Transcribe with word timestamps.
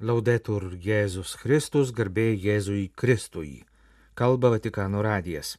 Laudetur 0.00 0.78
Jėzus 0.80 1.34
Kristus, 1.36 1.90
garbė 1.92 2.30
Jėzui 2.32 2.86
Kristui. 2.96 3.66
Kalba 4.16 4.48
Vatikano 4.54 5.02
radijas. 5.04 5.58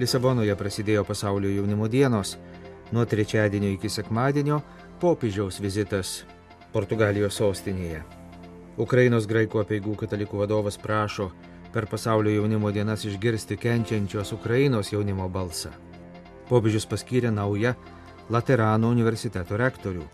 Lisabonoje 0.00 0.56
prasidėjo 0.56 1.04
pasaulio 1.04 1.52
jaunimo 1.52 1.92
dienos. 1.92 2.38
Nuo 2.88 3.04
trečiadienio 3.04 3.76
iki 3.76 3.92
sekmadienio 3.92 4.62
popiežiaus 5.04 5.60
vizitas 5.60 6.22
Portugalijos 6.72 7.36
sostinėje. 7.36 8.00
Ukrainos 8.80 9.28
graikų 9.28 9.60
apieigų 9.60 10.00
katalikų 10.06 10.46
vadovas 10.46 10.80
prašo 10.80 11.34
per 11.68 11.84
pasaulio 11.84 12.40
jaunimo 12.40 12.72
dienas 12.72 13.04
išgirsti 13.04 13.60
kenčiančios 13.60 14.32
Ukrainos 14.40 14.96
jaunimo 14.96 15.28
balsą. 15.28 15.76
Popiežius 16.48 16.84
paskyrė 16.86 17.30
naują 17.32 17.72
Laterano 18.30 18.90
universiteto 18.92 19.56
rektorių. 19.56 20.04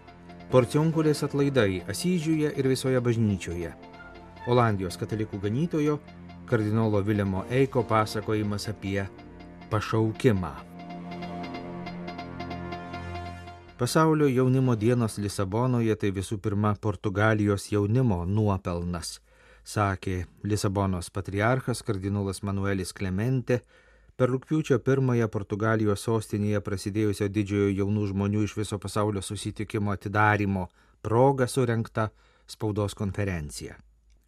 Porcionkulės 0.51 1.23
atlaidai 1.27 1.83
Asyžiuje 1.91 2.51
ir 2.59 2.69
visoje 2.71 3.01
bažnyčioje. 3.03 3.71
Olandijos 4.51 4.99
katalikų 4.99 5.39
ganytojo 5.43 5.99
kardinolo 6.51 7.03
Vilemo 7.07 7.45
Eiko 7.51 7.83
pasakojimas 7.87 8.69
apie 8.71 9.05
pašaukimą. 9.71 10.51
Pasaulio 13.79 14.27
jaunimo 14.29 14.75
dienos 14.77 15.19
Lisabonoje 15.19 15.95
tai 15.97 16.11
visų 16.13 16.37
pirma 16.43 16.75
Portugalijos 16.75 17.71
jaunimo 17.73 18.25
nuopelnas, 18.27 19.21
sakė 19.65 20.27
Lisabonos 20.43 21.09
patriarchas 21.11 21.81
kardinolas 21.83 22.43
Manuelis 22.43 22.93
Klemente 22.93 23.63
per 24.21 24.29
rūpiučio 24.29 24.77
pirmąją 24.85 25.31
Portugalijos 25.33 26.03
sostinėje 26.05 26.59
prasidėjusio 26.61 27.31
didžiojo 27.33 27.69
jaunų 27.73 28.03
žmonių 28.11 28.43
iš 28.45 28.55
viso 28.59 28.77
pasaulio 28.77 29.23
susitikimo 29.25 29.95
atidarimo 29.95 30.67
proga 31.01 31.47
surenkta 31.49 32.11
spaudos 32.45 32.93
konferencija. 32.99 33.79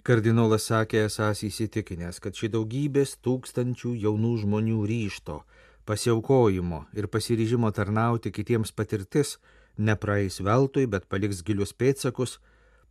Kardinolas 0.02 0.70
sakė 0.70 1.02
esas 1.10 1.42
įsitikinęs, 1.44 2.22
kad 2.24 2.32
ši 2.32 2.48
daugybės 2.54 3.18
tūkstančių 3.26 3.92
jaunų 4.06 4.30
žmonių 4.46 4.78
ryšto, 4.88 5.42
pasiaukojimo 5.84 6.86
ir 6.96 7.10
pasiryžimo 7.12 7.68
tarnauti 7.76 8.32
kitiems 8.32 8.72
patirtis 8.72 9.34
nepraeis 9.76 10.40
veltui, 10.40 10.86
bet 10.88 11.04
paliks 11.12 11.44
gilius 11.44 11.76
pėtsakus 11.76 12.38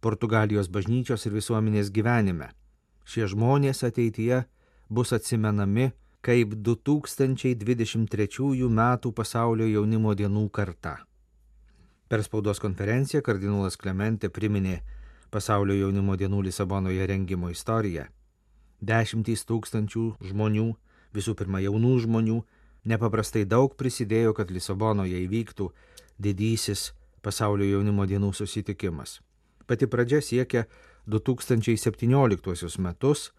Portugalijos 0.05 0.69
bažnyčios 0.69 1.25
ir 1.25 1.33
visuomenės 1.33 1.89
gyvenime. 1.89 2.51
Šie 3.09 3.25
žmonės 3.33 3.81
ateityje 3.89 4.43
bus 4.93 5.17
atsimenami 5.17 5.89
kaip 6.21 6.53
2023 6.53 8.69
m. 8.69 8.81
pasaulio 9.15 9.65
jaunimo 9.65 10.13
dienų 10.13 10.49
karta. 10.53 10.99
Per 12.09 12.21
spaudos 12.21 12.59
konferenciją 12.61 13.23
kardinolas 13.25 13.77
Klemente 13.77 14.29
priminė 14.29 14.81
pasaulio 15.33 15.73
jaunimo 15.79 16.13
dienų 16.19 16.43
Lisabonoje 16.45 17.07
rengimo 17.07 17.49
istoriją. 17.49 18.05
Dešimtys 18.81 19.45
tūkstančių 19.49 20.03
žmonių, 20.29 20.67
visų 21.15 21.33
pirma 21.39 21.61
jaunų 21.63 21.95
žmonių, 22.05 22.37
nepaprastai 22.85 23.45
daug 23.45 23.73
prisidėjo, 23.77 24.35
kad 24.37 24.51
Lisabonoje 24.51 25.23
įvyktų 25.25 25.71
didysis 26.21 26.91
pasaulio 27.25 27.65
jaunimo 27.65 28.05
dienų 28.05 28.33
susitikimas. 28.37 29.21
Pati 29.65 29.87
pradžia 29.87 30.21
siekia 30.21 30.67
2017 31.09 32.77
metus, 32.77 33.31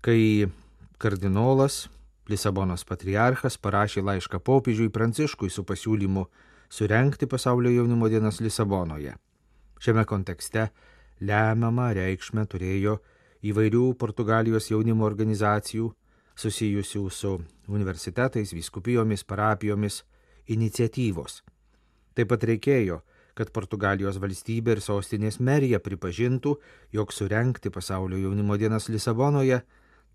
kai 0.00 0.48
kardinolas 0.96 1.88
Lisabonos 2.28 2.86
patriarchas 2.88 3.58
parašė 3.60 4.00
laišką 4.04 4.40
popiežiui 4.40 4.88
Pranciškui 4.92 5.50
su 5.52 5.64
pasiūlymu 5.68 6.24
surenkti 6.72 7.28
pasaulio 7.28 7.72
jaunimo 7.74 8.08
dienas 8.08 8.40
Lisabonoje. 8.40 9.12
Šiame 9.76 10.06
kontekste 10.08 10.70
lemiamą 11.20 11.90
reikšmę 11.98 12.46
turėjo 12.48 12.96
įvairių 13.44 13.90
Portugalijos 14.00 14.70
jaunimo 14.70 15.04
organizacijų 15.04 15.90
susijusių 16.34 17.04
su 17.10 17.34
universitetais, 17.68 18.54
vyskupijomis, 18.56 19.24
parapijomis 19.28 20.00
iniciatyvos. 20.48 21.42
Taip 22.14 22.30
pat 22.32 22.48
reikėjo, 22.48 23.02
kad 23.34 23.50
Portugalijos 23.52 24.16
valstybė 24.22 24.76
ir 24.76 24.80
sostinės 24.82 25.40
merija 25.42 25.80
pripažintų, 25.82 26.56
jog 26.94 27.12
surenkti 27.12 27.70
pasaulio 27.74 28.18
jaunimo 28.22 28.56
dienas 28.56 28.88
Lisabonoje 28.88 29.60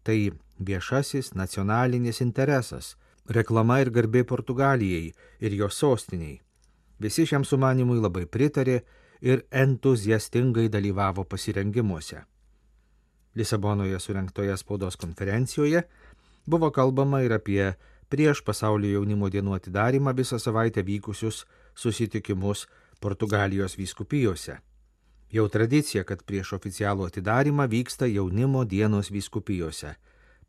tai 0.10 0.32
viešasis 0.58 1.36
nacionalinis 1.38 2.24
interesas, 2.26 2.96
reklama 3.30 3.78
ir 3.84 3.92
garbė 3.94 4.24
Portugalijai 4.26 5.12
ir 5.46 5.58
jos 5.60 5.78
sostiniai. 5.78 6.40
Visi 7.00 7.28
šiam 7.30 7.46
sumanimui 7.46 8.00
labai 8.02 8.26
pritarė 8.26 8.80
ir 9.22 9.44
entuziastingai 9.52 10.66
dalyvavo 10.74 11.28
pasirengimuose. 11.30 12.24
Lisabonoje 13.38 14.00
surinktoje 14.02 14.58
spaudos 14.58 14.98
konferencijoje 14.98 15.84
buvo 16.50 16.72
kalbama 16.74 17.22
ir 17.22 17.36
apie 17.38 17.76
prieš 18.10 18.42
pasaulio 18.42 18.96
jaunimo 18.98 19.30
dienų 19.30 19.60
atidarimą 19.60 20.16
visą 20.18 20.40
savaitę 20.42 20.82
vykusius 20.84 21.46
susitikimus 21.76 22.66
Portugalijos 23.00 23.78
vyskupijose. 23.78 24.58
Jau 25.32 25.46
tradicija, 25.48 26.02
kad 26.10 26.24
prieš 26.26 26.56
oficialų 26.58 27.06
atidarimą 27.06 27.68
vyksta 27.70 28.08
jaunimo 28.10 28.64
dienos 28.66 29.12
vyskupijose. 29.14 29.94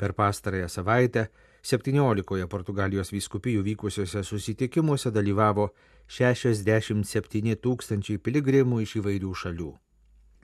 Per 0.00 0.14
pastarąją 0.16 0.68
savaitę 0.68 1.26
17 1.62 2.46
Portugalijos 2.48 3.12
vyskupijų 3.12 3.62
vykusiuose 3.62 4.24
susitikimuose 4.24 5.12
dalyvavo 5.12 5.68
67 6.08 7.56
tūkstančiai 7.60 8.18
piligrimų 8.18 8.80
iš 8.86 8.96
įvairių 9.02 9.34
šalių. 9.42 9.70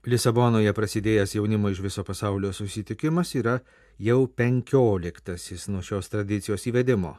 Lisabonoje 0.07 0.73
prasidėjęs 0.77 1.33
jaunimo 1.35 1.73
iš 1.73 1.81
viso 1.83 2.05
pasaulio 2.05 2.53
susitikimas 2.53 3.33
yra 3.41 3.57
jau 3.99 4.27
penkioliktasis 4.29 5.67
nuo 5.73 5.81
šios 5.83 6.13
tradicijos 6.13 6.69
įvedimo. 6.69 7.17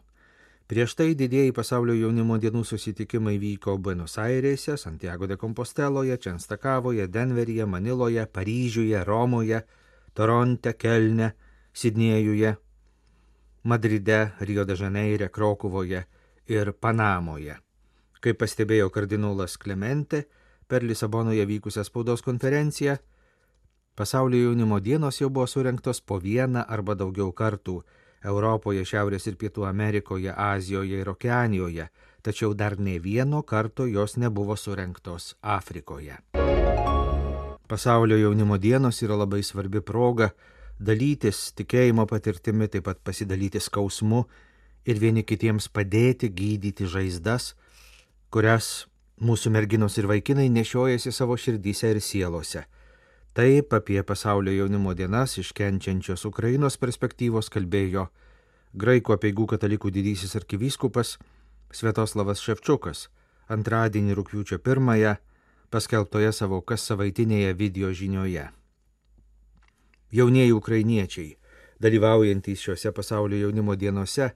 Prieš 0.68 0.98
tai 1.00 1.14
didėjai 1.16 1.54
pasaulio 1.56 1.94
jaunimo 1.96 2.36
dienų 2.44 2.66
susitikimai 2.68 3.38
vyko 3.40 3.78
Buenos 3.80 4.18
Airėse, 4.20 4.74
Santiago 4.76 5.28
de 5.32 5.38
Composteloje, 5.40 6.18
Čenstakavoje, 6.20 7.06
Denveryje, 7.08 7.64
Maniloje, 7.64 8.26
Paryžiuje, 8.28 9.04
Romoje, 9.08 9.62
Toronte, 10.14 10.74
Kelne, 10.76 11.30
Sidnėjuje, 11.72 12.52
Madride, 13.64 14.18
Rio 14.42 14.66
de 14.68 14.76
Žaneire, 14.76 15.30
Krokuvoje 15.32 16.02
ir 16.52 16.72
Panamoje. 16.74 17.56
Kaip 18.20 18.42
pastebėjo 18.42 18.90
kardinolas 18.92 19.56
Klemente 19.56 20.26
per 20.68 20.84
Lisabonoje 20.84 21.46
vykusią 21.48 21.86
spaudos 21.88 22.26
konferenciją, 22.28 22.98
pasaulio 23.96 24.50
jaunimo 24.50 24.82
dienos 24.84 25.22
jau 25.22 25.32
buvo 25.32 25.48
surinktos 25.48 26.04
po 26.04 26.20
vieną 26.20 26.66
arba 26.68 26.98
daugiau 27.00 27.32
kartų 27.32 27.78
Europoje, 28.24 28.84
Šiaurės 28.86 29.28
ir 29.28 29.38
Pietų 29.38 29.68
Amerikoje, 29.68 30.34
Azijoje 30.34 31.02
ir 31.02 31.10
Okeanijoje, 31.10 31.88
tačiau 32.22 32.54
dar 32.54 32.80
ne 32.80 32.98
vieno 33.00 33.44
karto 33.44 33.86
jos 33.86 34.18
nebuvo 34.18 34.56
surinktos 34.56 35.36
Afrikoje. 35.42 36.18
Pasaulio 37.68 38.18
jaunimo 38.18 38.58
dienos 38.58 39.02
yra 39.04 39.18
labai 39.20 39.44
svarbi 39.44 39.82
proga 39.82 40.32
dalytis 40.80 41.52
tikėjimo 41.58 42.06
patirtimi, 42.08 42.68
taip 42.72 42.86
pat 42.88 43.02
pasidalyti 43.04 43.60
skausmu 43.60 44.24
ir 44.88 45.00
vieni 45.02 45.24
kitiems 45.24 45.68
padėti 45.68 46.30
gydyti 46.32 46.88
žaizdas, 46.88 47.56
kurias 48.32 48.88
mūsų 49.20 49.52
merginos 49.52 49.98
ir 49.98 50.08
vaikinai 50.08 50.48
nešiojasi 50.54 51.12
savo 51.12 51.38
širdyse 51.38 51.92
ir 51.96 52.02
sielose. 52.02 52.64
Taip 53.38 53.74
apie 53.74 54.02
pasaulio 54.02 54.54
jaunimo 54.54 54.96
dienas 54.98 55.36
iškenčiančios 55.38 56.24
Ukrainos 56.26 56.80
perspektyvos 56.82 57.52
kalbėjo 57.54 58.08
graikų 58.74 59.14
apieigų 59.14 59.46
katalikų 59.52 59.92
didysis 59.94 60.34
arkivyskupas 60.40 61.12
Svetoslavas 61.70 62.42
Ševčiukas 62.42 63.04
antradienį 63.54 64.18
rūpiučio 64.18 64.58
pirmąją 64.58 65.14
paskelbtoje 65.70 66.34
savo 66.34 66.64
kas 66.66 66.88
savaitinėje 66.90 67.54
video 67.62 67.94
žinioje. 67.94 68.50
Jaunieji 70.18 70.58
ukrainiečiai, 70.58 71.38
dalyvaujantys 71.78 72.66
šiuose 72.66 72.90
pasaulio 72.90 73.46
jaunimo 73.46 73.78
dienose, 73.78 74.32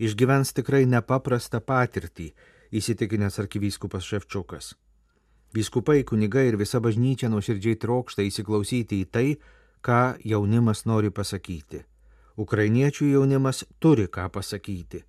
išgyvens 0.00 0.56
tikrai 0.56 0.86
nepaprastą 0.88 1.60
patirtį, 1.60 2.32
įsitikinęs 2.72 3.42
arkivyskupas 3.44 4.08
Ševčiukas. 4.08 4.72
Vyskupai, 5.54 6.02
kunigai 6.04 6.48
ir 6.50 6.56
visa 6.60 6.80
bažnyčia 6.80 7.30
nuoširdžiai 7.32 7.78
trokšta 7.80 8.24
įsiklausyti 8.26 9.00
į 9.00 9.06
tai, 9.08 9.28
ką 9.80 10.18
jaunimas 10.24 10.84
nori 10.84 11.10
pasakyti. 11.10 11.84
Ukrainiečių 12.36 13.08
jaunimas 13.14 13.64
turi 13.80 14.06
ką 14.06 14.28
pasakyti. 14.34 15.02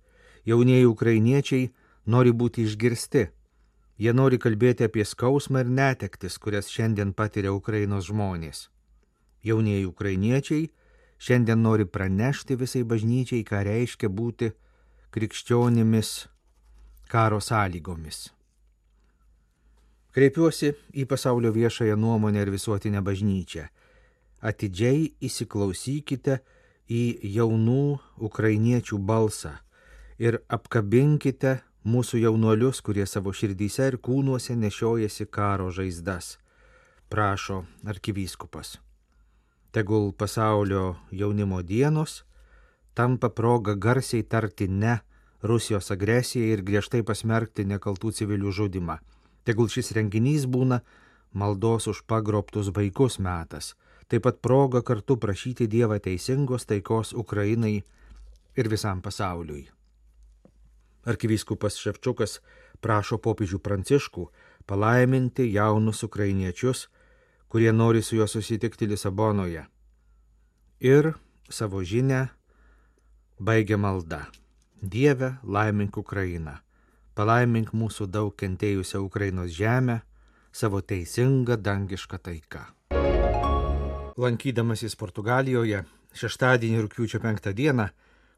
Jaunieji 0.48 0.88
ukrainiečiai 0.88 1.68
nori 2.06 2.32
būti 2.32 2.64
išgirsti. 2.64 3.26
Jie 4.00 4.12
nori 4.16 4.40
kalbėti 4.40 4.88
apie 4.88 5.04
skausmą 5.04 5.60
ir 5.60 5.68
netektis, 5.68 6.38
kurias 6.40 6.72
šiandien 6.72 7.12
patiria 7.12 7.52
Ukrainos 7.52 8.08
žmonės. 8.08 8.70
Jaunieji 9.44 9.84
ukrainiečiai 9.86 10.70
šiandien 11.20 11.60
nori 11.60 11.84
pranešti 11.84 12.56
visai 12.56 12.82
bažnyčiai, 12.82 13.44
ką 13.44 13.60
reiškia 13.68 14.08
būti 14.08 14.52
krikščionimis, 15.12 16.10
karo 17.12 17.40
sąlygomis. 17.44 18.30
Kreipiuosi 20.10 20.72
į 20.98 21.04
pasaulio 21.06 21.52
viešąją 21.54 21.96
nuomonę 21.96 22.42
ir 22.42 22.50
visuotinę 22.50 23.02
bažnyčią. 23.06 23.68
Atidžiai 24.42 25.12
įsiklausykite 25.22 26.40
į 26.90 27.02
jaunų 27.36 28.00
ukrainiečių 28.18 28.98
balsą 28.98 29.52
ir 30.18 30.40
apkabinkite 30.48 31.60
mūsų 31.86 32.24
jaunuolius, 32.24 32.80
kurie 32.82 33.06
savo 33.06 33.30
širdyse 33.32 33.86
ir 33.92 33.98
kūnuose 34.02 34.56
nešiojasi 34.58 35.28
karo 35.30 35.70
žaizdas, 35.70 36.38
prašo 37.08 37.62
arkivyskupas. 37.86 38.80
Tegul 39.70 40.10
pasaulio 40.12 40.96
jaunimo 41.12 41.62
dienos 41.62 42.24
tampa 42.94 43.30
proga 43.30 43.76
garsiai 43.78 44.26
tarti 44.26 44.66
ne 44.68 44.98
Rusijos 45.42 45.92
agresijai 45.94 46.50
ir 46.56 46.66
griežtai 46.66 47.04
pasmerkti 47.06 47.64
nekaltų 47.64 48.10
civilių 48.18 48.50
žudimą. 48.52 48.98
Tegul 49.44 49.70
šis 49.72 49.92
renginys 49.96 50.46
būna 50.46 50.80
maldos 51.32 51.86
už 51.90 52.04
pagrobtus 52.06 52.70
vaikus 52.76 53.18
metas, 53.18 53.74
taip 54.08 54.26
pat 54.26 54.40
proga 54.42 54.82
kartu 54.82 55.16
prašyti 55.16 55.68
Dievą 55.70 56.00
teisingos 56.02 56.66
taikos 56.66 57.12
Ukrainai 57.14 57.82
ir 58.56 58.68
visam 58.68 59.00
pasauliui. 59.02 59.68
Arkivyskupas 61.08 61.78
Ševčiukas 61.80 62.40
prašo 62.84 63.18
popiežių 63.22 63.60
pranciškų 63.64 64.26
palaiminti 64.68 65.48
jaunus 65.52 66.02
ukrainiečius, 66.04 66.88
kurie 67.48 67.72
nori 67.72 68.02
su 68.02 68.16
juo 68.16 68.26
susitikti 68.26 68.86
Lisabonoje. 68.86 69.64
Ir 70.80 71.12
savo 71.48 71.82
žinę 71.84 72.28
baigia 73.38 73.76
malda. 73.76 74.26
Dieve, 74.82 75.34
laimink 75.44 75.96
Ukrainą, 75.96 76.56
palaimink 77.20 77.74
mūsų 77.76 78.06
daug 78.08 78.32
kentėjusią 78.40 79.02
Ukrainos 79.04 79.52
žemę, 79.52 79.98
savo 80.52 80.80
teisingą 80.80 81.58
dangišką 81.60 82.18
taiką. 82.24 82.62
Lankydamasis 84.20 84.96
Portugalijoje 84.96 85.82
šeštadienį 86.16 86.80
rūpiučio 86.86 87.20
penktą 87.20 87.52
dieną, 87.56 87.90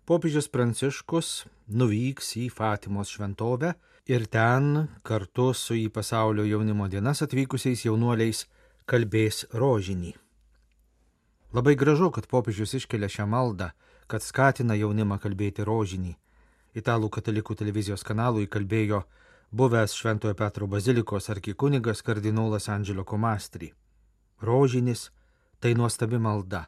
popiežius 0.07 0.51
Pranciškus 0.51 1.31
nuvyks 1.71 2.35
į 2.43 2.49
Fatimos 2.51 3.13
šventovę 3.15 3.71
ir 4.11 4.27
ten 4.27 4.89
kartu 5.07 5.53
su 5.55 5.79
į 5.79 5.87
pasaulio 5.95 6.45
jaunimo 6.49 6.89
dienas 6.91 7.23
atvykusiais 7.23 7.85
jaunuoliais 7.87 8.45
kalbės 8.91 9.45
rožinį. 9.55 10.17
Labai 11.55 11.77
gražu, 11.79 12.11
kad 12.11 12.27
popiežius 12.27 12.75
iškelia 12.81 13.13
šią 13.13 13.29
maldą, 13.31 13.71
kad 14.11 14.27
skatina 14.27 14.75
jaunimą 14.75 15.21
kalbėti 15.23 15.63
rožinį. 15.69 16.17
Italų 16.73 17.11
katalikų 17.13 17.55
televizijos 17.61 18.01
kanalui 18.01 18.47
kalbėjo 18.49 19.03
buvęs 19.53 19.93
Šventojo 19.93 20.33
Petro 20.35 20.67
bazilikos 20.67 21.29
arkikunigas 21.29 22.01
kardinolas 22.01 22.71
Andželio 22.73 23.05
Komastri. 23.05 23.69
Rožinis 24.41 25.11
tai 25.61 25.75
nuostabi 25.77 26.17
malda, 26.19 26.65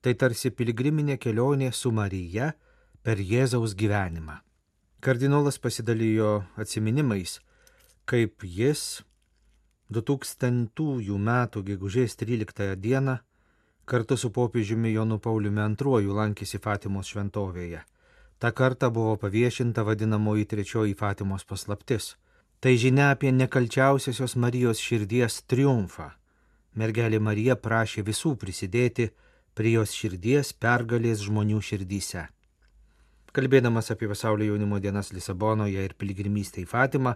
tai 0.00 0.14
tarsi 0.14 0.52
piligriminė 0.54 1.18
kelionė 1.18 1.72
su 1.74 1.90
Marija 1.90 2.52
per 3.02 3.18
Jėzaus 3.18 3.74
gyvenimą. 3.74 4.38
Kardinolas 5.02 5.58
pasidalijo 5.58 6.44
atminimais, 6.56 7.40
kaip 8.06 8.46
jis 8.46 9.02
2000 9.90 11.18
m. 11.18 11.36
gegužės 11.66 12.14
13 12.14 12.76
d. 12.78 13.18
kartu 13.84 14.16
su 14.16 14.30
popiežiumi 14.30 14.94
Jonu 14.94 15.18
Pauliumi 15.18 15.66
II 15.74 16.14
lankėsi 16.14 16.62
Fatimos 16.62 17.10
šventovėje. 17.10 17.82
Ta 18.38 18.52
kartą 18.52 18.90
buvo 18.94 19.16
paviešinta 19.16 19.82
vadinamoji 19.82 20.44
trečioji 20.44 20.94
Fatimos 20.94 21.44
paslaptis. 21.44 22.14
Tai 22.60 22.76
žinia 22.76 23.10
apie 23.14 23.32
nekalčiausiosios 23.32 24.36
Marijos 24.36 24.78
širdies 24.82 25.42
triumfą 25.46 26.12
mergelė 26.78 27.18
Marija 27.20 27.56
prašė 27.56 28.04
visų 28.06 28.34
prisidėti 28.40 29.08
prie 29.58 29.74
jos 29.74 29.94
širdies 29.98 30.52
pergalės 30.62 31.24
žmonių 31.26 31.60
širdyse. 31.68 32.26
Kalbėdamas 33.34 33.90
apie 33.94 34.08
pasaulio 34.10 34.52
jaunimo 34.52 34.78
dienas 34.82 35.12
Lisabonoje 35.12 35.84
ir 35.84 35.94
piligrimystę 35.98 36.62
į 36.62 36.68
Fatimą, 36.70 37.14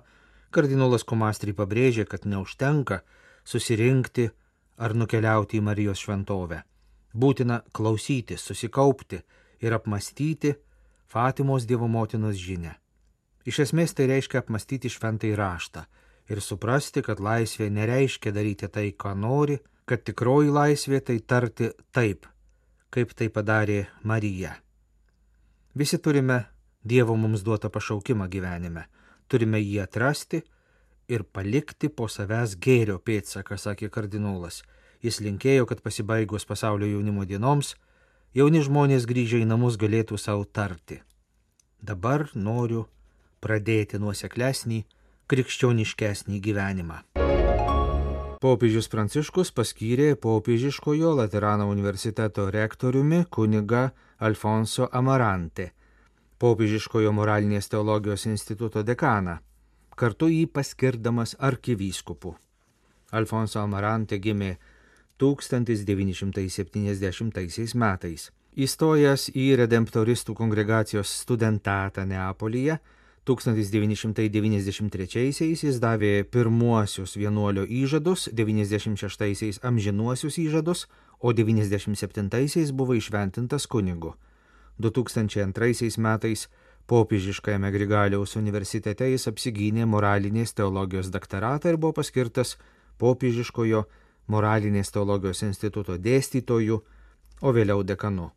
kardinolas 0.55 1.07
Komastri 1.09 1.55
pabrėžė, 1.57 2.05
kad 2.07 2.27
neužtenka 2.29 3.01
susirinkti 3.45 4.29
ar 4.83 4.95
nukeliauti 4.99 5.59
į 5.59 5.65
Marijos 5.69 6.03
šventovę. 6.03 6.63
Būtina 7.15 7.63
klausytis, 7.77 8.45
susikaupti 8.45 9.23
ir 9.63 9.75
apmastyti 9.77 10.55
Fatimos 11.13 11.67
Dievo 11.67 11.89
motinos 11.93 12.39
žinę. 12.41 12.71
Iš 13.45 13.59
esmės 13.67 13.93
tai 13.93 14.07
reiškia 14.09 14.39
apmastyti 14.41 14.89
šventai 14.89 15.35
raštą 15.37 15.83
ir 16.33 16.41
suprasti, 16.41 17.03
kad 17.05 17.21
laisvė 17.21 17.67
nereiškia 17.69 18.33
daryti 18.33 18.71
tai, 18.73 18.87
ką 18.97 19.13
nori, 19.21 19.59
kad 19.85 20.07
tikroji 20.09 20.49
laisvė 20.57 21.03
tai 21.05 21.19
tarti 21.21 21.69
taip, 21.93 22.25
kaip 22.89 23.13
tai 23.13 23.29
padarė 23.29 23.83
Marija. 24.09 24.55
Visi 25.77 26.01
turime 26.01 26.47
Dievo 26.81 27.19
mums 27.21 27.45
duotą 27.45 27.69
pašaukimą 27.69 28.31
gyvenime, 28.33 28.89
turime 29.29 29.61
jį 29.61 29.83
atrasti 29.85 30.41
ir 31.13 31.29
palikti 31.29 31.93
po 31.93 32.09
savęs 32.09 32.57
gėrio 32.57 32.97
pėdsaką, 32.97 33.61
sakė 33.61 33.93
kardinolas. 33.93 34.63
Jis 35.05 35.21
linkėjo, 35.21 35.69
kad 35.69 35.85
pasibaigus 35.85 36.49
pasaulio 36.49 36.89
jaunimo 36.89 37.29
dienoms, 37.29 37.77
jauni 38.35 38.63
žmonės 38.65 39.05
grįžę 39.09 39.43
į 39.43 39.49
namus 39.49 39.77
galėtų 39.81 40.19
savo 40.21 40.45
tarti. 40.45 41.01
Dabar 41.83 42.29
noriu 42.35 42.87
pradėti 43.43 44.01
nuoseklesnį 44.01 44.85
krikščioniškesnį 45.29 46.41
gyvenimą. 46.45 47.03
Popiežius 48.43 48.89
Pranciškus 48.91 49.53
paskyrė 49.55 50.17
popiežiškojo 50.19 51.13
Laterano 51.15 51.69
universiteto 51.71 52.49
rektoriumi 52.51 53.23
kuniga 53.31 53.93
Alfonso 54.19 54.89
Amarante, 54.91 55.69
popiežiškojo 56.43 57.13
moralinės 57.15 57.71
teologijos 57.71 58.27
instituto 58.27 58.83
dekaną, 58.83 59.37
kartu 59.95 60.27
jį 60.33 60.49
paskirdamas 60.51 61.37
arkivyskupu. 61.39 62.35
Alfonso 63.13 63.61
Amarante 63.63 64.19
gimė 64.19 64.57
1970 65.23 67.79
metais. 67.79 68.35
Įstojęs 68.53 69.33
į 69.39 69.57
redemptoristų 69.63 70.35
kongregacijos 70.35 71.09
studentatą 71.23 72.03
Neapolyje, 72.05 72.79
1993-aisiais 73.23 75.63
jis 75.63 75.79
davė 75.79 76.27
pirmuosius 76.27 77.15
vienuolio 77.17 77.63
įžadus, 77.63 78.27
96-aisiais 78.35 79.63
amžinuosius 79.63 80.43
įžadus, 80.43 80.91
o 81.23 81.31
97-aisiais 81.31 82.75
buvo 82.75 82.99
išventintas 82.99 83.71
kunigu. 83.71 84.19
2002 84.83 86.03
metais 86.03 86.51
popiežiškajame 86.91 87.71
Grigaliaus 87.71 88.35
universitete 88.37 89.07
jis 89.13 89.29
apsigynė 89.31 89.87
moralinės 89.87 90.51
teologijos 90.59 91.15
daktaratą 91.15 91.71
ir 91.71 91.79
buvo 91.79 92.03
paskirtas 92.03 92.59
popiežiškojo 92.99 93.87
moralinės 94.29 94.93
teologijos 94.93 95.43
instituto 95.43 95.97
dėstytoju, 95.99 96.79
o 97.43 97.53
vėliau 97.53 97.83
dekanu. 97.83 98.31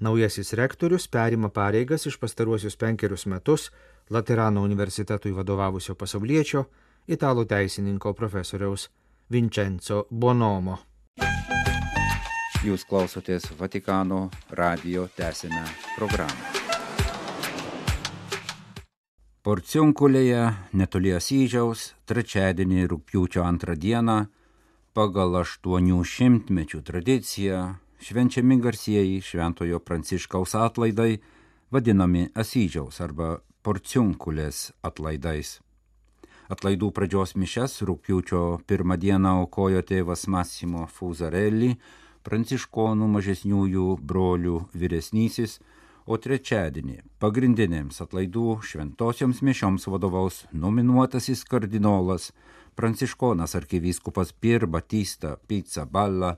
Naujasis 0.00 0.52
rektorius 0.54 1.08
perima 1.10 1.50
pareigas 1.50 2.06
iš 2.06 2.18
pastaruosius 2.22 2.76
penkerius 2.76 3.26
metus 3.26 3.70
Laterano 4.10 4.62
universitetui 4.62 5.34
vadovavusio 5.36 5.94
pasaulietčio, 5.98 6.64
italų 7.08 7.44
teisininko 7.50 8.14
profesoriaus 8.16 8.88
Vincenzo 9.28 10.06
Bonomo. 10.10 10.78
Jūs 12.64 12.86
klausotės 12.88 13.50
Vatikano 13.58 14.30
radio 14.50 15.08
tęsinę 15.16 15.64
programą. 15.98 16.58
Porciunkulėje 19.44 20.40
netoli 20.76 21.12
Asyžiaus 21.16 21.92
trečiadienį 22.10 22.88
rūpjūčio 22.90 23.44
antrą 23.46 23.76
dieną 23.78 24.16
pagal 24.96 25.40
aštuonių 25.42 26.00
šimtmečių 26.04 26.80
tradiciją 26.86 27.60
švenčiami 28.00 28.58
garsieji 28.62 29.20
Šventojo 29.20 29.78
Pranciškaus 29.78 30.54
atlaidai, 30.54 31.18
vadinami 31.70 32.28
Asyžiaus 32.34 33.00
arba 33.02 33.38
porciunkulės 33.66 34.70
atlaidais. 34.86 35.58
Atlaidų 36.48 36.92
pradžios 36.96 37.34
mišes 37.36 37.82
rūpiučio 37.84 38.62
pirmą 38.70 38.96
dieną 38.96 39.34
aukojo 39.42 39.82
tėvas 39.84 40.24
Massimo 40.32 40.86
Fuzarelli, 40.88 41.74
pranciškonų 42.24 43.08
mažesniųjų 43.16 43.88
brolių 44.00 44.62
vyresnysis, 44.72 45.58
o 46.08 46.16
trečiadienį 46.16 47.02
pagrindinėms 47.20 48.00
atlaidų 48.00 48.60
šventosioms 48.64 49.42
mišioms 49.44 49.84
vadovaus 49.92 50.46
nominuotasis 50.52 51.44
kardinolas 51.44 52.30
pranciškonas 52.78 53.56
arkivyskupas 53.58 54.32
Pier 54.32 54.66
Batista 54.66 55.36
Pizza 55.48 55.84
Balla, 55.84 56.36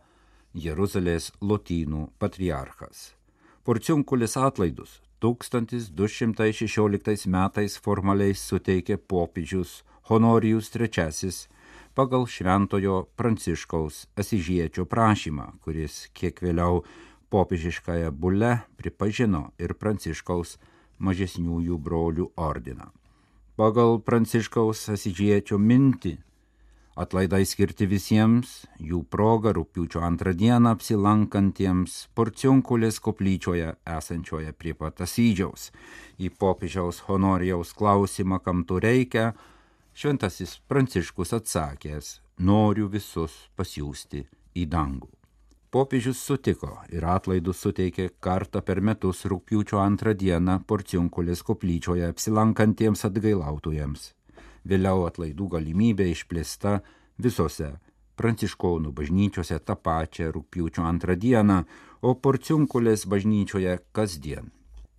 Jeruzalės 0.57 1.33
lotynų 1.45 2.09
patriarchas. 2.19 3.13
Porciunkulis 3.61 4.39
atlaidus 4.41 5.03
1216 5.21 7.29
metais 7.29 7.77
formaliai 7.85 8.33
suteikė 8.33 8.97
popiežius 8.97 9.85
Honorijus 10.09 10.73
III 10.73 11.29
pagal 11.95 12.25
Šventojo 12.25 13.13
Pranciškaus 13.21 14.09
Asižiečio 14.17 14.89
prašymą, 14.89 15.61
kuris 15.61 16.09
kiek 16.17 16.41
vėliau 16.41 16.81
popiežiškąją 17.29 18.17
bulę 18.17 18.65
pripažino 18.81 19.53
ir 19.61 19.77
Pranciškaus 19.77 20.57
mažesniųjų 21.05 21.77
brolių 21.77 22.33
ordiną. 22.41 22.89
Pagal 23.61 24.01
Pranciškaus 24.01 24.89
Asižiečio 24.89 25.61
mintį 25.61 26.17
atlaidai 26.99 27.45
skirti 27.47 27.87
visiems, 27.87 28.65
jų 28.79 29.03
proga 29.11 29.53
rūpiučio 29.57 30.03
antrą 30.05 30.33
dieną 30.37 30.75
apsilankantiems 30.75 32.09
Porciunkulės 32.15 33.01
koplyčioje 33.05 33.75
esančioje 33.99 34.53
prie 34.53 34.75
pat 34.75 35.01
Asydžiaus. 35.07 35.71
Į 36.19 36.33
popiežiaus 36.41 37.05
honorijaus 37.07 37.73
klausimą, 37.77 38.41
kam 38.45 38.65
to 38.65 38.81
reikia, 38.83 39.33
šventasis 39.95 40.59
Pranciškus 40.69 41.35
atsakęs, 41.39 42.19
noriu 42.39 42.91
visus 42.91 43.47
pasiūsti 43.57 44.27
į 44.59 44.67
dangų. 44.67 45.11
Popiežius 45.71 46.19
sutiko 46.27 46.81
ir 46.91 47.05
atlaidus 47.07 47.61
suteikė 47.63 48.09
kartą 48.19 48.59
per 48.67 48.81
metus 48.83 49.23
rūpiučio 49.31 49.79
antrą 49.79 50.17
dieną 50.19 50.65
Porciunkulės 50.67 51.45
koplyčioje 51.47 52.11
apsilankantiems 52.11 53.07
atgailautojams 53.07 54.11
vėliau 54.65 55.07
atlaidų 55.09 55.49
galimybė 55.57 56.11
išplėsta 56.13 56.81
visose 57.19 57.75
pranciškonų 58.21 58.93
bažnyčiose 58.93 59.59
tą 59.65 59.77
pačią 59.81 60.31
rūpiučio 60.35 60.85
antrą 60.85 61.17
dieną, 61.17 61.63
o 62.03 62.15
porciunkulės 62.15 63.07
bažnyčioje 63.09 63.79
kasdien. 63.97 64.51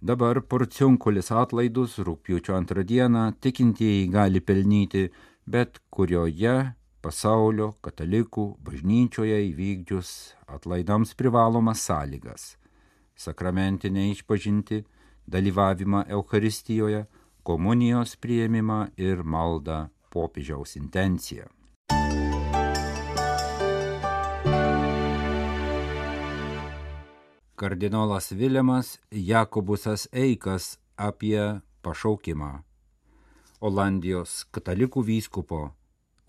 Dabar 0.01 0.41
porciunkulės 0.41 1.29
atlaidus 1.43 1.99
rūpiučio 2.01 2.55
antrą 2.57 2.81
dieną 2.81 3.27
tikintieji 3.41 4.07
gali 4.09 4.41
pelnyti 4.41 5.09
bet 5.45 5.77
kurioje 5.93 6.73
pasaulio 7.01 7.75
katalikų 7.85 8.45
bažnyčioje 8.65 9.37
įvykdžius 9.51 10.09
atlaidams 10.55 11.13
privalomas 11.17 11.85
sąlygas- 11.87 12.57
sakramentinę 13.25 14.09
išpažinti, 14.11 14.83
dalyvavimą 15.27 16.05
Euharistijoje, 16.07 17.05
komunijos 17.43 18.15
prieimimą 18.21 18.79
ir 18.97 19.23
maldą 19.23 19.87
popiežiaus 20.11 20.75
intenciją. 20.75 21.47
Kardinolas 27.55 28.31
Viljamas 28.31 28.99
Jakobusas 29.11 30.07
Eikas 30.11 30.79
apie 30.97 31.61
pašaukimą. 31.85 32.63
Olandijos 33.61 34.45
katalikų 34.49 35.03
vyskupo 35.05 35.59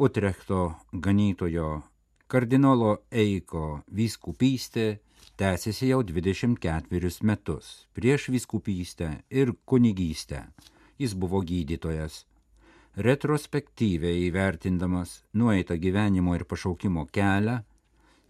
Utrechto 0.02 0.74
ganytojo 0.92 1.82
kardinolo 2.32 2.96
Eiko 3.12 3.82
vyskupystė 3.92 4.86
tęsiasi 5.36 5.90
jau 5.90 6.02
24 6.02 7.10
metus. 7.28 7.86
Prieš 7.92 8.28
vyskupystę 8.34 9.08
ir 9.30 9.52
kunigystę 9.64 10.46
jis 11.02 11.14
buvo 11.18 11.42
gydytojas. 11.42 12.22
Retrospektyviai 12.96 14.26
įvertindamas 14.28 15.22
nueitą 15.32 15.78
gyvenimo 15.80 16.36
ir 16.36 16.44
pašaukimo 16.44 17.06
kelią, 17.12 17.62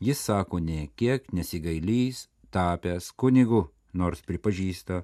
jis 0.00 0.20
sako, 0.28 0.58
nie 0.58 0.88
kiek 0.96 1.32
nesigailys 1.32 2.28
tapęs 2.54 3.10
kunigu, 3.16 3.64
nors 3.92 4.22
pripažįsta, 4.28 5.02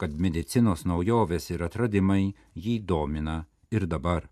kad 0.00 0.14
medicinos 0.16 0.86
naujovės 0.88 1.50
ir 1.50 1.64
atradimai 1.66 2.34
jį 2.54 2.76
domina 2.86 3.44
ir 3.70 3.86
dabar. 3.86 4.28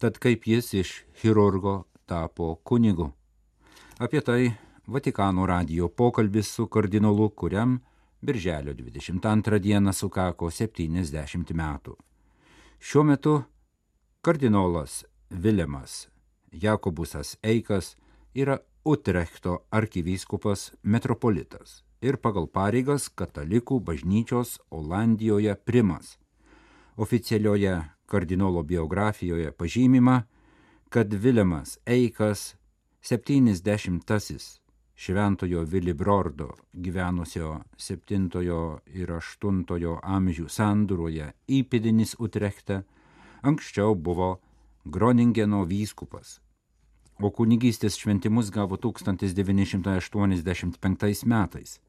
Tad 0.00 0.18
kaip 0.18 0.46
jis 0.48 0.74
iš 0.74 0.90
chirurgo 1.20 1.84
tapo 2.06 2.56
kunigu. 2.64 3.12
Apie 4.00 4.20
tai 4.20 4.52
Vatikano 4.90 5.46
radio 5.46 5.88
pokalbis 5.88 6.48
su 6.50 6.66
kardinolu, 6.66 7.28
kuriam 7.30 7.78
Birželio 8.22 8.74
22 8.74 9.58
dieną 9.58 9.92
sukako 9.92 10.50
70 10.50 11.54
metų. 11.56 11.94
Šiuo 12.80 13.04
metu 13.04 13.42
kardinolas 14.20 15.04
Vilemas 15.30 16.08
Jakobusas 16.52 17.38
Eikas 17.42 17.96
yra 18.34 18.58
Utrechto 18.84 19.58
arkivyskupas 19.70 20.72
metropolitas 20.82 21.82
ir 22.00 22.16
pagal 22.16 22.46
pareigas 22.48 23.08
katalikų 23.08 23.80
bažnyčios 23.80 24.58
Olandijoje 24.70 25.54
primas. 25.64 26.18
Oficialioje 26.96 27.80
kardinolo 28.06 28.62
biografijoje 28.62 29.52
pažymima, 29.52 30.22
kad 30.88 31.14
Vilemas 31.14 31.78
Eikas 31.86 32.56
70-asis 33.00 34.59
šventojo 35.00 35.64
Vilibrordo 35.64 36.50
gyvenusio 36.72 37.60
7 37.76 38.28
ir 38.92 39.12
8 39.16 39.64
amžių 40.16 40.48
sandūroje 40.56 41.32
įpėdinis 41.48 42.16
Utrechte, 42.20 42.84
anksčiau 43.40 43.94
buvo 43.94 44.40
Groningeno 44.84 45.64
vyskupas, 45.64 46.40
o 47.16 47.30
kunigystės 47.32 47.96
šventimus 47.96 48.50
gavo 48.52 48.76
1985 48.76 51.24
metais. 51.24 51.80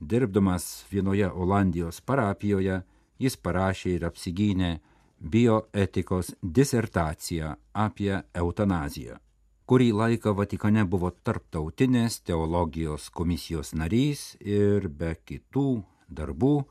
Dirbdamas 0.00 0.86
vienoje 0.90 1.30
Olandijos 1.30 2.00
parapijoje, 2.00 2.82
jis 3.22 3.36
parašė 3.36 3.90
ir 3.94 4.04
apsigynė 4.10 4.80
bioetikos 5.20 6.34
disertaciją 6.42 7.56
apie 7.72 8.22
eutanaziją 8.34 9.18
kurį 9.66 9.92
laiką 9.94 10.34
Vatikane 10.34 10.84
buvo 10.88 11.10
tarptautinės 11.24 12.20
teologijos 12.26 13.10
komisijos 13.14 13.74
narys 13.78 14.36
ir 14.40 14.88
be 14.88 15.14
kitų 15.28 15.82
darbų 16.10 16.64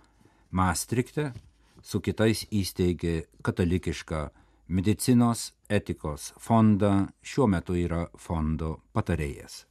Maastrichte 0.51 1.33
su 1.81 2.01
kitais 2.03 2.45
įsteigė 2.51 3.23
katalikišką 3.41 4.29
medicinos 4.67 5.53
etikos 5.69 6.33
fondą, 6.39 7.07
šiuo 7.23 7.47
metu 7.47 7.75
yra 7.79 8.09
fondo 8.19 8.81
patarėjas. 8.93 9.65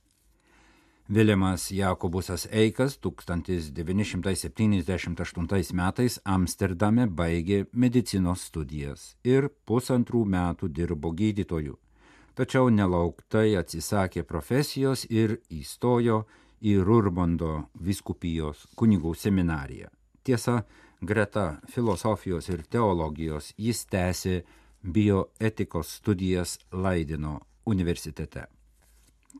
Viliamas 1.10 1.70
Jakobusas 1.74 2.46
Eikas 2.54 2.94
1978 3.02 5.74
metais 5.74 6.20
Amsterdame 6.24 7.06
baigė 7.06 7.66
medicinos 7.72 8.40
studijas 8.46 9.16
ir 9.24 9.48
pusantrų 9.66 10.24
metų 10.24 10.68
dirbo 10.70 11.10
gydytoju 11.10 11.78
tačiau 12.40 12.70
nelauktai 12.72 13.52
atsisakė 13.60 14.22
profesijos 14.24 15.02
ir 15.12 15.34
įstojo 15.52 16.22
į 16.64 16.78
Rurbondo 16.86 17.66
viskupijos 17.84 18.62
kunigų 18.80 19.12
seminariją. 19.12 19.90
Tiesa, 20.24 20.62
greta 21.04 21.58
filosofijos 21.68 22.48
ir 22.48 22.62
teologijos 22.64 23.50
jis 23.60 23.82
tęsė 23.92 24.38
bioetikos 24.80 25.90
studijas 25.98 26.54
Laidino 26.72 27.34
universitete. 27.68 28.46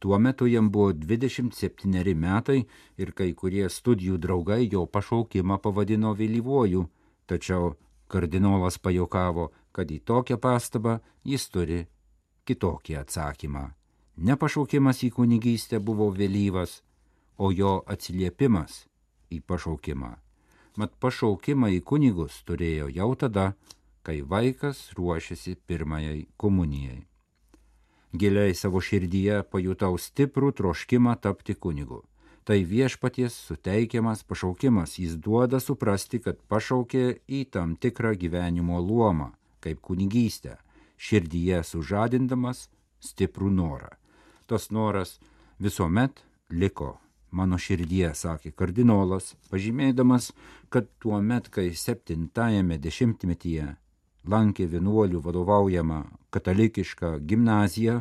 Tuo 0.00 0.18
metu 0.18 0.46
jam 0.46 0.68
buvo 0.70 0.92
27 0.92 2.14
metai 2.14 2.58
ir 3.00 3.12
kai 3.16 3.30
kurie 3.32 3.64
studijų 3.68 4.18
draugai 4.20 4.66
jo 4.72 4.84
pašaukimą 4.86 5.56
pavadino 5.64 6.12
vėlyvuoju, 6.20 6.84
tačiau 7.26 7.72
kardinolas 8.12 8.76
pajokavo, 8.76 9.48
kad 9.72 9.88
į 9.88 10.02
tokią 10.04 10.36
pastabą 10.36 10.98
jis 11.24 11.48
turi 11.48 11.80
kitokį 12.50 12.98
atsakymą. 13.04 13.70
Ne 14.20 14.36
pašaukimas 14.36 15.04
į 15.06 15.14
kunigystę 15.16 15.78
buvo 15.80 16.10
vėlyvas, 16.12 16.80
o 17.38 17.48
jo 17.54 17.78
atsiliepimas 17.88 18.84
į 19.32 19.40
pašaukimą. 19.48 20.10
Mat 20.76 20.92
pašaukimą 21.02 21.70
į 21.78 21.80
kunigus 21.86 22.42
turėjo 22.48 22.90
jau 22.92 23.14
tada, 23.22 23.46
kai 24.02 24.20
vaikas 24.20 24.90
ruošiasi 24.98 25.56
pirmajai 25.66 26.26
komunijai. 26.36 27.00
Giliai 28.12 28.54
savo 28.58 28.82
širdyje 28.82 29.42
pajutau 29.52 29.96
stiprų 29.98 30.52
troškimą 30.58 31.16
tapti 31.22 31.54
kunigu. 31.54 32.02
Tai 32.44 32.56
viešpaties 32.66 33.36
suteikiamas 33.46 34.24
pašaukimas, 34.26 34.98
jis 34.98 35.14
duoda 35.14 35.60
suprasti, 35.62 36.18
kad 36.24 36.40
pašaukė 36.50 37.04
į 37.28 37.44
tam 37.54 37.76
tikrą 37.76 38.16
gyvenimo 38.18 38.80
luomą, 38.82 39.30
kaip 39.62 39.80
kunigystę 39.80 40.56
širdyje 41.00 41.62
sužadindamas 41.64 42.66
stiprų 43.00 43.50
norą. 43.54 43.94
Tas 44.46 44.68
noras 44.74 45.18
visuomet 45.62 46.24
liko 46.50 46.98
mano 47.30 47.58
širdie, 47.58 48.10
sakė 48.14 48.52
kardinolas, 48.56 49.34
pažymėdamas, 49.50 50.30
kad 50.68 50.88
tuo 51.02 51.20
met, 51.22 51.48
kai 51.48 51.70
septintajame 51.74 52.78
dešimtmetyje 52.82 53.68
lankė 54.30 54.66
vienuolių 54.68 55.22
vadovaujama 55.24 56.02
katalikiška 56.34 57.18
gimnazija, 57.24 58.00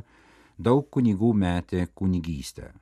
daug 0.58 0.88
kunigų 0.92 1.32
metė 1.34 1.88
kunigystę. 1.96 2.74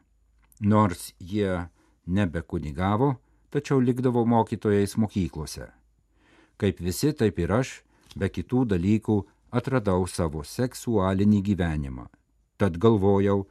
Nors 0.62 1.12
jie 1.20 1.68
nebe 2.08 2.42
kunigavo, 2.42 3.18
tačiau 3.54 3.80
likdavo 3.84 4.26
mokytojais 4.26 4.98
mokyklose. 4.98 5.70
Kaip 6.58 6.80
visi, 6.82 7.12
taip 7.14 7.38
ir 7.40 7.54
aš, 7.60 7.82
be 8.18 8.32
kitų 8.34 8.66
dalykų, 8.74 9.20
atradau 9.52 10.08
savo 10.08 10.44
seksualinį 10.44 11.42
gyvenimą. 11.52 12.08
Tad 12.58 12.78
galvojau, 12.82 13.46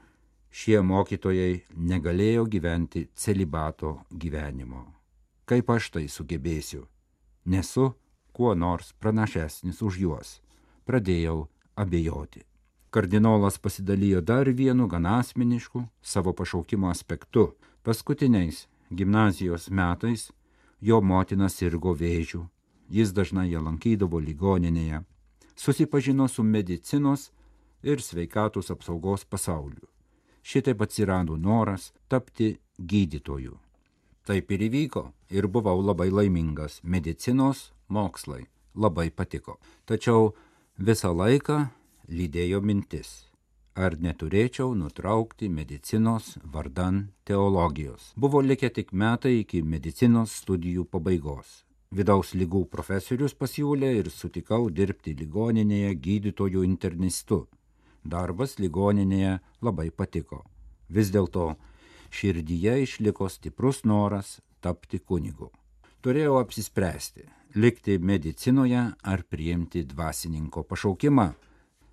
šie 0.50 0.80
mokytojai 0.82 1.62
negalėjo 1.76 2.46
gyventi 2.50 3.06
celibato 3.14 4.00
gyvenimo. 4.10 4.86
Kaip 5.46 5.70
aš 5.70 5.90
tai 5.94 6.06
sugebėsiu? 6.10 6.86
Nesu 7.46 7.92
kuo 8.34 8.54
nors 8.54 8.92
pranašesnis 9.00 9.82
už 9.82 9.98
juos. 10.02 10.40
Pradėjau 10.86 11.46
abejoti. 11.76 12.42
Kardinolas 12.90 13.58
pasidalijo 13.58 14.20
dar 14.20 14.48
vienu 14.48 14.88
gan 14.88 15.06
asmenišku 15.06 15.84
savo 16.02 16.32
pašaukimo 16.32 16.90
aspektu. 16.90 17.54
Paskutiniais 17.82 18.66
gimnazijos 18.90 19.70
metais 19.70 20.30
jo 20.80 21.00
motina 21.00 21.48
sirgo 21.48 21.94
vėžių. 21.94 22.42
Jis 22.90 23.12
dažnai 23.12 23.50
ją 23.50 23.62
lankydavo 23.62 24.20
ligoninėje. 24.20 25.02
Susipažino 25.56 26.28
su 26.28 26.42
medicinos 26.42 27.30
ir 27.82 28.02
sveikatos 28.02 28.70
apsaugos 28.70 29.24
pasauliu. 29.24 29.88
Šitaip 30.42 30.82
atsirado 30.82 31.36
noras 31.36 31.92
tapti 32.08 32.56
gydytoju. 32.78 33.56
Taip 34.26 34.50
ir 34.50 34.66
įvyko 34.68 35.02
ir 35.30 35.46
buvau 35.46 35.80
labai 35.82 36.10
laimingas. 36.10 36.80
Medicinos 36.82 37.72
mokslai 37.88 38.44
labai 38.74 39.10
patiko. 39.10 39.58
Tačiau 39.86 40.34
visą 40.78 41.12
laiką 41.14 41.58
lydėjo 42.08 42.60
mintis, 42.62 43.26
ar 43.74 43.96
neturėčiau 43.98 44.74
nutraukti 44.74 45.48
medicinos 45.48 46.36
vardan 46.44 47.06
teologijos. 47.24 48.12
Buvo 48.16 48.42
likę 48.42 48.70
tik 48.70 48.92
metai 48.92 49.40
iki 49.42 49.62
medicinos 49.62 50.34
studijų 50.42 50.86
pabaigos. 50.90 51.65
Vidaus 51.96 52.34
lygų 52.36 52.66
profesorius 52.68 53.32
pasiūlė 53.32 53.88
ir 54.02 54.08
sutikau 54.12 54.66
dirbti 54.68 55.14
ligoninėje 55.16 55.94
gydytojų 56.06 56.64
internistu. 56.66 57.46
Darbas 58.04 58.58
ligoninėje 58.60 59.38
labai 59.64 59.86
patiko. 59.90 60.42
Vis 60.92 61.08
dėlto 61.14 61.54
širdyje 62.12 62.74
išliko 62.82 63.30
stiprus 63.32 63.80
noras 63.88 64.34
tapti 64.60 65.00
kunigu. 65.00 65.48
Turėjau 66.04 66.36
apsispręsti- 66.42 67.24
likti 67.62 67.96
medicinoje 67.98 68.82
ar 69.02 69.22
priimti 69.22 69.86
dvasininko 69.94 70.66
pašaukimą 70.68 71.30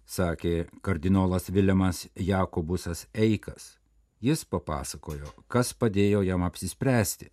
sakė 0.06 0.68
kardinolas 0.82 1.50
Viljamas 1.50 2.08
Jakobusas 2.16 3.08
Eikas. 3.14 3.78
Jis 4.20 4.44
papasakojo, 4.46 5.32
kas 5.48 5.74
padėjo 5.74 6.26
jam 6.26 6.44
apsispręsti. 6.44 7.30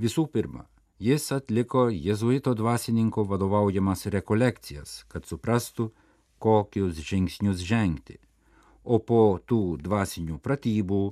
Visų 0.00 0.26
pirma, 0.30 0.66
jis 1.02 1.32
atliko 1.34 1.88
jėzuito 1.90 2.52
dvasininko 2.54 3.24
vadovaujamas 3.26 4.06
rekolekcijas, 4.14 5.02
kad 5.10 5.26
suprastų, 5.26 5.88
kokius 6.42 7.00
žingsnius 7.02 7.62
žengti. 7.66 8.18
O 8.84 8.98
po 8.98 9.38
tų 9.46 9.78
dvasinių 9.82 10.38
pratybų 10.42 11.02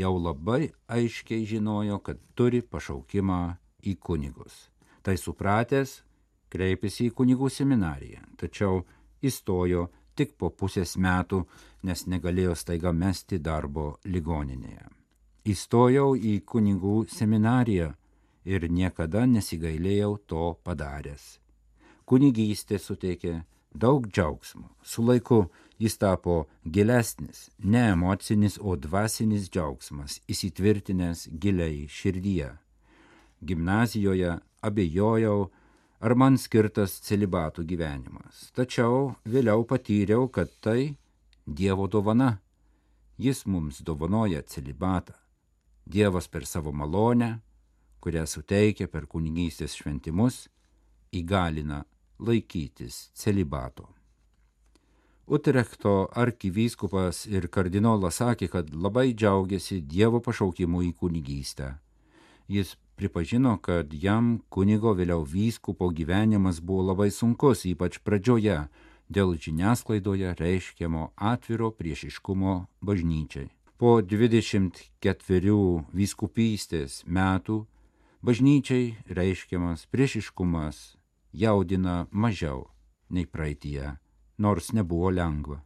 jau 0.00 0.12
labai 0.20 0.72
aiškiai 0.88 1.46
žinojo, 1.48 2.00
kad 2.04 2.20
turi 2.36 2.60
pašaukimą 2.60 3.40
į 3.88 3.94
kunigus. 4.00 4.68
Tai 5.04 5.16
supratęs, 5.16 6.02
kreipėsi 6.52 7.08
į 7.08 7.14
kunigų 7.16 7.48
seminariją, 7.52 8.24
tačiau 8.40 8.82
įstojo 9.24 9.86
tik 10.16 10.34
po 10.36 10.50
pusės 10.50 10.96
metų, 11.00 11.44
nes 11.88 12.04
negalėjo 12.06 12.56
staiga 12.58 12.92
mesti 12.92 13.38
darbo 13.38 13.94
ligoninėje. 14.04 14.88
Įstojau 15.48 16.12
į 16.16 16.40
kunigų 16.44 17.06
seminariją 17.08 17.94
ir 18.48 18.64
niekada 18.72 19.26
nesigailėjau 19.28 20.16
to 20.30 20.44
padaręs. 20.64 21.38
Kunigystė 22.08 22.78
suteikė 22.80 23.34
daug 23.74 24.08
džiaugsmo. 24.08 24.70
Su 24.82 25.04
laiku 25.04 25.44
jis 25.78 25.98
tapo 26.00 26.46
gilesnis, 26.64 27.48
ne 27.58 27.84
emocinis, 27.92 28.56
o 28.60 28.76
dvasinis 28.76 29.50
džiaugsmas, 29.52 30.20
įsitvirtinęs 30.32 31.28
giliai 31.42 31.86
širdyje. 31.92 32.54
Gimnazijoje 33.44 34.38
abejojau, 34.64 35.50
ar 36.00 36.14
man 36.14 36.38
skirtas 36.38 36.96
celibatų 37.06 37.66
gyvenimas. 37.68 38.48
Tačiau 38.56 39.12
vėliau 39.26 39.66
patyriau, 39.68 40.26
kad 40.32 40.50
tai 40.64 40.96
Dievo 41.48 41.86
dovana. 41.88 42.38
Jis 43.16 43.46
mums 43.46 43.80
dovanoja 43.80 44.42
celibatą. 44.42 45.14
Dievas 45.88 46.28
per 46.28 46.44
savo 46.44 46.72
malonę, 46.72 47.38
kurią 48.00 48.24
suteikia 48.26 48.88
per 48.88 49.06
kunigystės 49.06 49.76
šventimus, 49.78 50.46
įgalina 51.12 51.84
laikytis 52.18 53.08
celibato. 53.14 53.88
Utrechto 55.28 56.08
arkivyskupas 56.16 57.26
ir 57.28 57.50
kardinolas 57.52 58.22
sakė, 58.22 58.48
kad 58.48 58.70
labai 58.72 59.12
džiaugiasi 59.12 59.82
Dievo 59.84 60.22
pašaukimu 60.24 60.80
į 60.86 60.94
kunigystę. 60.96 61.74
Jis 62.48 62.78
pripažino, 62.96 63.58
kad 63.60 63.92
jam 63.92 64.38
kunigo 64.48 64.94
vėliau 64.96 65.26
vyskupo 65.28 65.90
gyvenimas 65.92 66.62
buvo 66.64 66.86
labai 66.90 67.10
sunkus, 67.12 67.66
ypač 67.68 68.00
pradžioje, 68.00 68.62
dėl 69.12 69.36
žiniasklaidoje 69.36 70.32
reiškiamo 70.40 71.10
atviro 71.16 71.70
priešiškumo 71.76 72.54
bažnyčiai. 72.80 73.50
Po 73.78 74.00
24 74.00 75.58
vyskupystės 75.94 77.02
metų 77.04 77.66
bažnyčiai 78.22 78.96
reiškiamas 79.08 79.86
priešiškumas 79.86 80.96
jaudina 81.32 82.06
mažiau 82.10 82.66
nei 83.10 83.26
praeitie, 83.26 83.96
nors 84.38 84.72
nebuvo 84.72 85.10
lengva. 85.10 85.62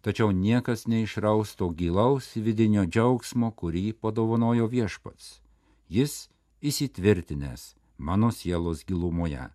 Tačiau 0.00 0.32
niekas 0.32 0.86
neišraus 0.86 1.56
to 1.56 1.68
gilaus 1.76 2.32
vidinio 2.36 2.86
džiaugsmo, 2.86 3.50
kurį 3.52 3.92
padovanojo 4.00 4.68
viešpats. 4.72 5.40
Jis 5.88 6.30
įsitvirtinęs 6.62 7.74
mano 7.98 8.30
sielos 8.32 8.84
gilumoje, 8.88 9.50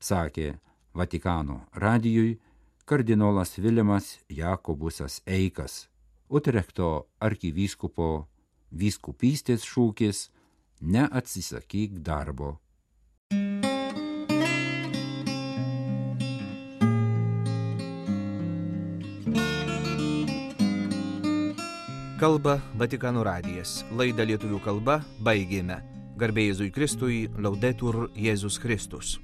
sakė 0.00 0.58
Vatikano 0.92 1.62
radijui 1.72 2.38
kardinolas 2.84 3.56
Vilimas 3.58 4.18
Jakobusas 4.28 5.22
Eikas, 5.26 5.88
Utrechto 6.28 7.08
arkivyskupo 7.24 8.28
vyskupystės 8.68 9.64
šūkis 9.64 10.26
neatsisakyk 10.80 12.00
darbo. 12.04 12.58
Kalba 22.18 22.56
Vatikano 22.74 23.22
radijas. 23.22 23.84
Laidą 23.94 24.26
lietuvių 24.26 24.58
kalba 24.64 24.98
baigėme. 25.22 25.78
Garbėjai 26.18 26.50
Jėzui 26.50 26.72
Kristui, 26.74 27.18
laudetur 27.38 28.08
Jėzus 28.18 28.58
Kristus. 28.58 29.18